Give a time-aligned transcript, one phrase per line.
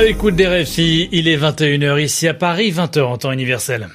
[0.00, 3.90] À l'écoute des RFI, il est 21h ici à Paris, 20h en temps universel.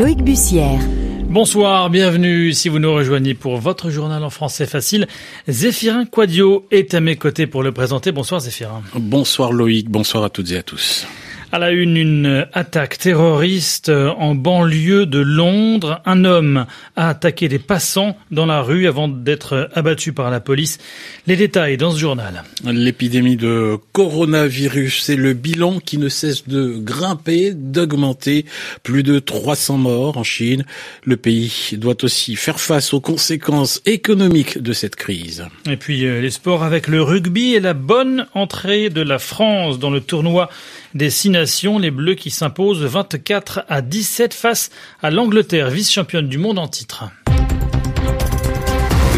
[0.00, 0.80] Loïc Bussière.
[1.28, 5.08] Bonsoir, bienvenue si vous nous rejoignez pour votre journal en français facile.
[5.46, 8.12] Zéphirin Quadio est à mes côtés pour le présenter.
[8.12, 8.82] Bonsoir Zéphirin.
[8.94, 11.06] Bonsoir Loïc, bonsoir à toutes et à tous.
[11.54, 16.00] À la une, une attaque terroriste en banlieue de Londres.
[16.06, 16.64] Un homme
[16.96, 20.78] a attaqué des passants dans la rue avant d'être abattu par la police.
[21.26, 22.42] Les détails dans ce journal.
[22.64, 28.46] L'épidémie de coronavirus, c'est le bilan qui ne cesse de grimper, d'augmenter.
[28.82, 30.64] Plus de 300 morts en Chine.
[31.04, 35.44] Le pays doit aussi faire face aux conséquences économiques de cette crise.
[35.68, 39.78] Et puis euh, les sports avec le rugby et la bonne entrée de la France
[39.78, 40.48] dans le tournoi
[40.94, 44.70] des six nations, les Bleus qui s'imposent 24 à 17 face
[45.02, 47.04] à l'Angleterre, vice-championne du monde en titre.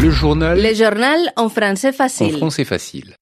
[0.01, 0.61] Le journal.
[0.61, 2.35] Le journal en français facile.
[2.35, 3.15] En français facile.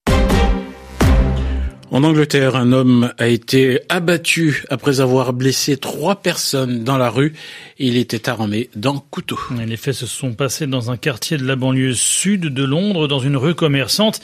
[1.94, 7.34] En Angleterre, un homme a été abattu après avoir blessé trois personnes dans la rue.
[7.78, 9.38] Il était armé d'un couteau.
[9.64, 13.20] Les faits se sont passés dans un quartier de la banlieue sud de Londres, dans
[13.20, 14.20] une rue commerçante.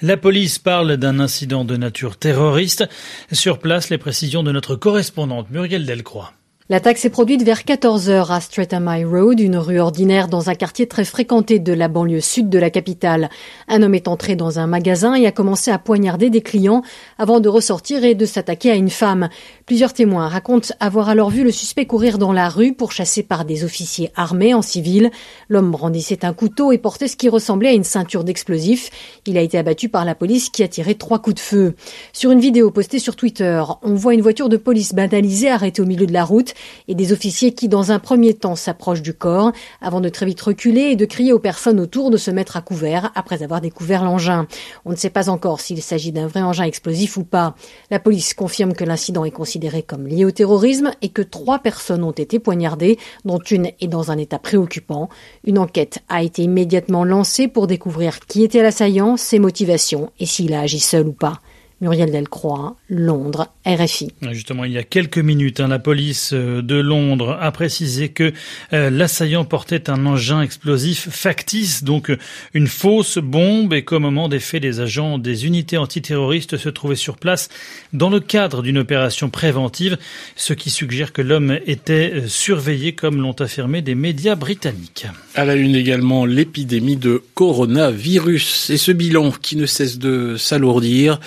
[0.00, 2.88] La police parle d'un incident de nature terroriste.
[3.32, 6.37] Sur place, les précisions de notre correspondante Muriel Delcroix.
[6.70, 10.86] L'attaque s'est produite vers 14h à Streatham High Road, une rue ordinaire dans un quartier
[10.86, 13.30] très fréquenté de la banlieue sud de la capitale.
[13.68, 16.82] Un homme est entré dans un magasin et a commencé à poignarder des clients
[17.16, 19.30] avant de ressortir et de s'attaquer à une femme.
[19.64, 23.64] Plusieurs témoins racontent avoir alors vu le suspect courir dans la rue pourchassé par des
[23.64, 25.10] officiers armés en civil.
[25.48, 28.90] L'homme brandissait un couteau et portait ce qui ressemblait à une ceinture d'explosifs.
[29.24, 31.74] Il a été abattu par la police qui a tiré trois coups de feu.
[32.12, 35.86] Sur une vidéo postée sur Twitter, on voit une voiture de police banalisée arrêtée au
[35.86, 36.52] milieu de la route
[36.88, 40.40] et des officiers qui, dans un premier temps, s'approchent du corps avant de très vite
[40.40, 44.04] reculer et de crier aux personnes autour de se mettre à couvert après avoir découvert
[44.04, 44.46] l'engin.
[44.84, 47.54] On ne sait pas encore s'il s'agit d'un vrai engin explosif ou pas.
[47.90, 52.04] La police confirme que l'incident est considéré comme lié au terrorisme et que trois personnes
[52.04, 55.08] ont été poignardées, dont une est dans un état préoccupant.
[55.44, 60.54] Une enquête a été immédiatement lancée pour découvrir qui était l'assaillant, ses motivations et s'il
[60.54, 61.40] a agi seul ou pas.
[61.80, 64.10] Muriel Delcroix, Londres, RFI.
[64.32, 68.32] Justement, il y a quelques minutes, hein, la police euh, de Londres a précisé que
[68.72, 72.18] euh, l'assaillant portait un engin explosif factice, donc euh,
[72.52, 76.96] une fausse bombe, et qu'au moment des faits, des agents des unités antiterroristes se trouvaient
[76.96, 77.48] sur place
[77.92, 79.98] dans le cadre d'une opération préventive,
[80.34, 85.06] ce qui suggère que l'homme était surveillé, comme l'ont affirmé des médias britanniques.
[85.36, 91.20] À la une également, l'épidémie de coronavirus et ce bilan qui ne cesse de s'alourdir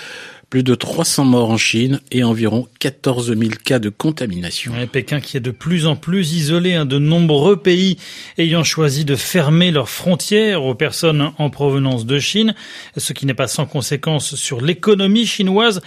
[0.52, 4.74] plus de 300 morts en Chine et environ 14 000 cas de contamination.
[4.92, 7.96] Pékin qui est de plus en plus isolé, hein, de nombreux pays
[8.36, 12.54] ayant choisi de fermer leurs frontières aux personnes en provenance de Chine,
[12.98, 15.80] ce qui n'est pas sans conséquence sur l'économie chinoise,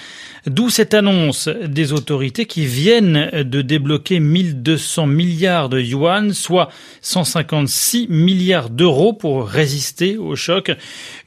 [0.48, 6.70] d'où cette annonce des autorités qui viennent de débloquer 1200 milliards de yuan, soit
[7.02, 10.72] 156 milliards d'euros pour résister au choc.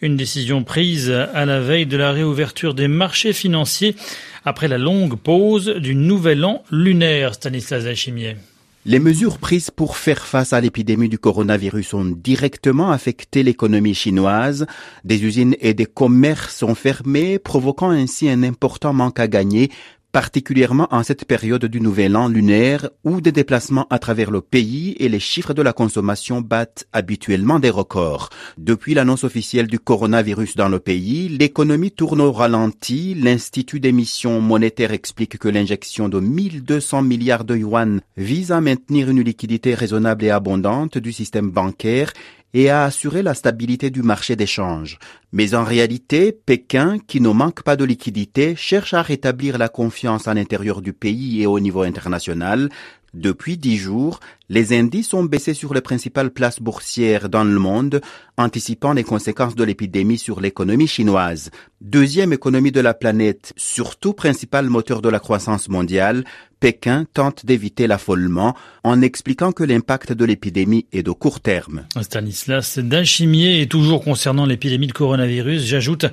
[0.00, 3.96] Une décision prise à la veille de la réouverture des marchés financiers
[4.44, 8.36] après la longue pause du nouvel an lunaire, Stanislas Alchimier.
[8.88, 14.64] Les mesures prises pour faire face à l'épidémie du coronavirus ont directement affecté l'économie chinoise.
[15.04, 19.70] Des usines et des commerces sont fermés, provoquant ainsi un important manque à gagner
[20.12, 24.96] particulièrement en cette période du nouvel an lunaire où des déplacements à travers le pays
[24.98, 28.30] et les chiffres de la consommation battent habituellement des records.
[28.56, 33.14] Depuis l'annonce officielle du coronavirus dans le pays, l'économie tourne au ralenti.
[33.14, 39.22] L'Institut d'émission monétaire explique que l'injection de 1200 milliards de yuan vise à maintenir une
[39.22, 42.12] liquidité raisonnable et abondante du système bancaire
[42.54, 44.98] et à assurer la stabilité du marché d'échange.
[45.32, 50.28] Mais en réalité, Pékin, qui ne manque pas de liquidité, cherche à rétablir la confiance
[50.28, 52.70] à l'intérieur du pays et au niveau international.
[53.14, 58.00] Depuis dix jours, les indices ont baissé sur les principales places boursières dans le monde,
[58.36, 61.50] anticipant les conséquences de l'épidémie sur l'économie chinoise.
[61.80, 66.24] Deuxième économie de la planète, surtout principal moteur de la croissance mondiale,
[66.60, 71.84] Pékin tente d'éviter l'affolement en expliquant que l'impact de l'épidémie est de court terme.
[72.02, 72.80] Stanislas
[73.70, 76.06] toujours concernant l'épidémie de coronavirus, j'ajoute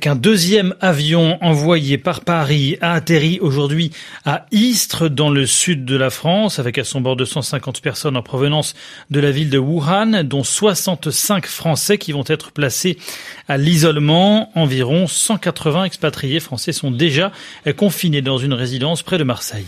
[0.00, 3.92] qu'un deuxième avion envoyé par Paris a atterri aujourd'hui
[4.24, 8.22] à Istres dans le sud de la France avec à son bord 250 personnes en
[8.22, 8.74] provenance
[9.10, 12.98] de la ville de Wuhan dont 65 Français qui vont être placés
[13.48, 14.50] à l'isolement.
[14.54, 17.32] Environ 180 expatriés français sont déjà
[17.76, 19.66] confinés dans une résidence près de Marseille.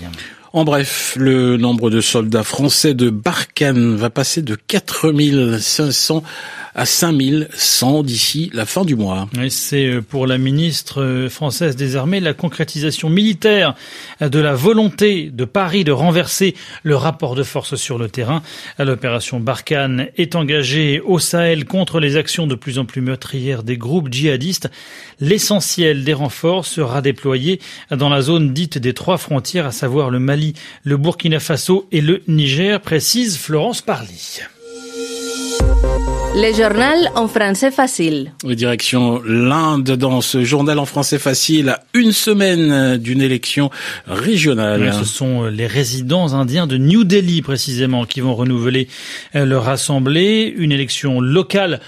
[0.53, 6.25] En bref, le nombre de soldats français de Barkhane va passer de 4500
[6.75, 9.29] à 5100 d'ici la fin du mois.
[9.49, 13.75] C'est euh, pour la ministre euh, française des Armées la concrétisation militaire
[14.21, 18.43] de la volonté de Paris de renverser le rapport de force sur le terrain.
[18.79, 23.77] L'opération Barkhane est engagée au Sahel contre les actions de plus en plus meurtrières des
[23.77, 24.71] groupes djihadistes.
[25.21, 27.61] L'essentiel des renforts sera déployé
[27.91, 30.40] dans la zone dite des trois frontières, à savoir le Mali,
[30.85, 34.41] le Burkina Faso et le Niger, précise Florence Parly.
[36.33, 38.33] Le journal en français facile.
[38.45, 43.69] Direction l'Inde dans ce journal en français facile à une semaine d'une élection
[44.07, 44.93] régionale.
[44.97, 48.87] ce sont les résidents indiens de New Delhi précisément qui vont renouveler
[49.35, 50.55] leur assemblée.
[50.57, 51.81] Une élection locale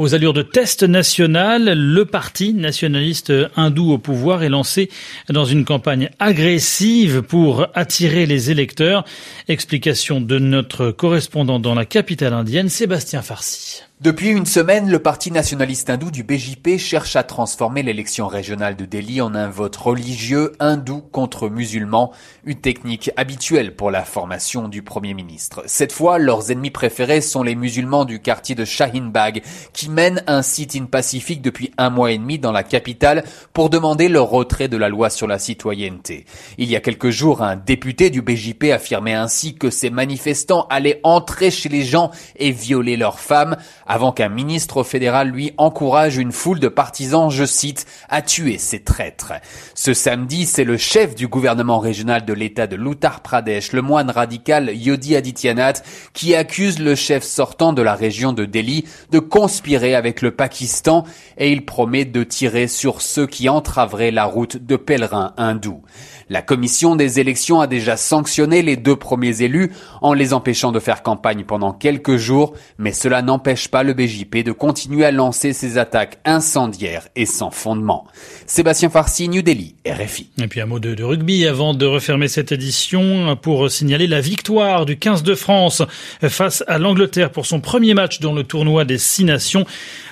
[0.00, 4.88] aux allures de test national, le parti nationaliste hindou au pouvoir est lancé
[5.28, 9.04] dans une campagne agressive pour attirer les électeurs.
[9.46, 13.82] Explication de notre correspondant dans la capitale indienne, Sébastien Farsi.
[14.02, 18.86] Depuis une semaine, le parti nationaliste hindou du BJP cherche à transformer l'élection régionale de
[18.86, 22.10] Delhi en un vote religieux hindou contre musulman,
[22.46, 25.64] une technique habituelle pour la formation du Premier ministre.
[25.66, 29.42] Cette fois, leurs ennemis préférés sont les musulmans du quartier de Shahin Bagh,
[29.74, 34.08] qui mènent un sit-in pacifique depuis un mois et demi dans la capitale pour demander
[34.08, 36.24] le retrait de la loi sur la citoyenneté.
[36.56, 41.00] Il y a quelques jours, un député du BJP affirmait ainsi que ces manifestants allaient
[41.02, 43.58] entrer chez les gens et violer leurs femmes,
[43.90, 48.84] avant qu'un ministre fédéral lui encourage une foule de partisans, je cite, à tuer ces
[48.84, 49.32] traîtres.
[49.74, 54.08] Ce samedi, c'est le chef du gouvernement régional de l'État de l'Uttar Pradesh, le moine
[54.08, 55.82] radical Yodi Adityanath,
[56.12, 61.04] qui accuse le chef sortant de la région de Delhi de conspirer avec le Pakistan
[61.36, 65.82] et il promet de tirer sur ceux qui entraveraient la route de pèlerins hindous.
[66.28, 70.78] La commission des élections a déjà sanctionné les deux premiers élus en les empêchant de
[70.78, 75.52] faire campagne pendant quelques jours, mais cela n'empêche pas le BJP de continuer à lancer
[75.52, 78.06] ses attaques incendiaires et sans fondement.
[78.46, 80.30] Sébastien Farsi, New Delhi, RFI.
[80.42, 84.86] Et puis un mot de, rugby avant de refermer cette édition pour signaler la victoire
[84.86, 85.82] du 15 de France
[86.22, 89.64] face à l'Angleterre pour son premier match dans le tournoi des Six Nations.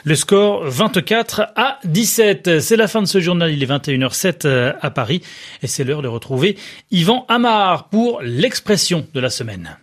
[0.04, 2.60] Le score 24 à 17.
[2.60, 3.52] C'est la fin de ce journal.
[3.52, 5.22] Il est 21h07 à Paris
[5.62, 6.56] et c'est l'heure de retrouver
[6.90, 9.76] Yvan Amar pour l'expression de la semaine.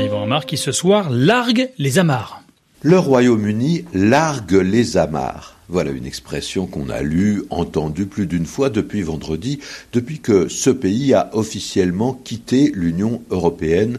[0.00, 2.42] Yvan Amar qui ce soir largue les amarres.
[2.82, 5.56] Le Royaume-Uni largue les amarres.
[5.68, 9.58] Voilà une expression qu'on a lue, entendue plus d'une fois depuis vendredi,
[9.92, 13.98] depuis que ce pays a officiellement quitté l'Union européenne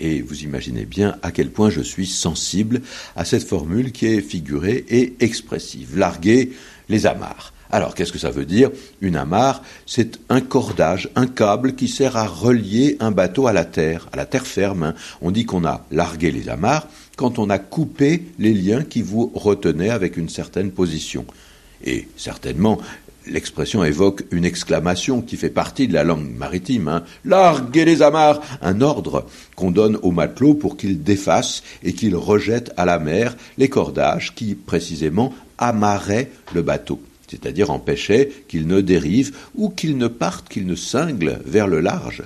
[0.00, 2.82] et vous imaginez bien à quel point je suis sensible
[3.16, 5.96] à cette formule qui est figurée et expressive.
[5.96, 6.52] Larguer
[6.88, 7.52] les amarres.
[7.74, 8.70] Alors, qu'est-ce que ça veut dire
[9.00, 13.64] Une amarre, c'est un cordage, un câble qui sert à relier un bateau à la
[13.64, 14.82] terre, à la terre ferme.
[14.82, 14.94] Hein.
[15.22, 16.86] On dit qu'on a largué les amarres
[17.16, 21.24] quand on a coupé les liens qui vous retenaient avec une certaine position.
[21.84, 22.78] Et certainement,
[23.26, 26.88] L'expression évoque une exclamation qui fait partie de la langue maritime.
[26.88, 27.04] Hein.
[27.24, 32.72] Larguez les amarres Un ordre qu'on donne aux matelots pour qu'ils défassent et qu'ils rejettent
[32.76, 37.00] à la mer les cordages qui, précisément, amarraient le bateau,
[37.32, 42.24] c'est-à-dire empêchaient qu'il ne dérive ou qu'il ne parte, qu'il ne cingle vers le large.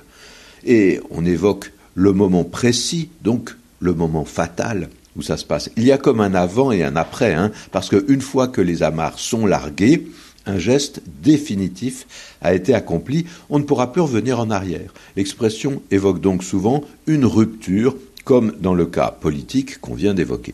[0.65, 5.71] Et on évoque le moment précis, donc le moment fatal où ça se passe.
[5.77, 8.83] Il y a comme un avant et un après, hein, parce qu'une fois que les
[8.83, 10.07] amarres sont larguées,
[10.45, 12.05] un geste définitif
[12.41, 14.93] a été accompli, on ne pourra plus revenir en arrière.
[15.15, 17.95] L'expression évoque donc souvent une rupture,
[18.25, 20.53] comme dans le cas politique qu'on vient d'évoquer.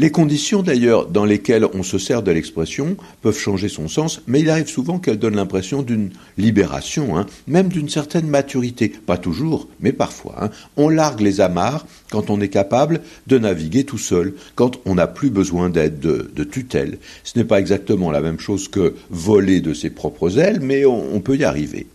[0.00, 4.40] Les conditions d'ailleurs dans lesquelles on se sert de l'expression peuvent changer son sens, mais
[4.40, 8.88] il arrive souvent qu'elle donne l'impression d'une libération, hein, même d'une certaine maturité.
[8.88, 10.36] Pas toujours, mais parfois.
[10.40, 10.50] Hein.
[10.78, 15.06] On largue les amarres quand on est capable de naviguer tout seul, quand on n'a
[15.06, 16.96] plus besoin d'aide de, tutelle.
[17.22, 21.20] Ce n'est pas exactement la même chose que voler de ses propres ailes, mais on
[21.20, 21.86] peut y arriver.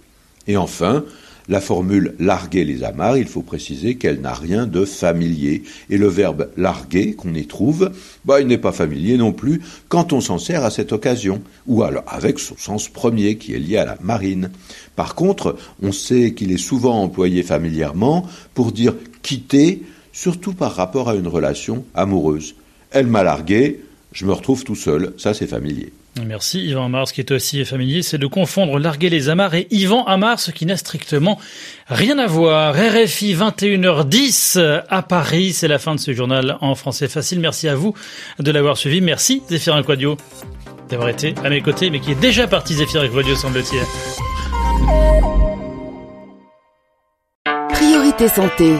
[0.47, 1.03] Et enfin,
[1.47, 5.63] la formule larguer les amarres, il faut préciser qu'elle n'a rien de familier.
[5.89, 7.91] Et le verbe larguer qu'on y trouve,
[8.25, 11.83] bah, il n'est pas familier non plus quand on s'en sert à cette occasion, ou
[11.83, 14.51] alors avec son sens premier qui est lié à la marine.
[14.95, 19.83] Par contre, on sait qu'il est souvent employé familièrement pour dire quitter,
[20.13, 22.55] surtout par rapport à une relation amoureuse.
[22.91, 23.81] Elle m'a largué,
[24.13, 25.91] je me retrouve tout seul, ça c'est familier.
[26.23, 30.05] Merci Yvan Amars qui est aussi familier, c'est de confondre larguer les amarres et Yvan
[30.05, 31.39] Amars qui n'a strictement
[31.87, 32.73] rien à voir.
[32.73, 37.41] RFI 21h10 à Paris, c'est la fin de ce journal en français facile.
[37.41, 37.93] Merci à vous
[38.39, 39.01] de l'avoir suivi.
[39.01, 40.15] Merci Zéphirin Quadio
[40.89, 43.81] d'avoir été à mes côtés, mais qui est déjà parti Zéphirin Quadio semble-t-il.
[47.73, 48.75] Priorité santé.